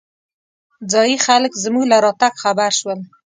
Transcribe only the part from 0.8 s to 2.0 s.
ځايي خلک زمونږ له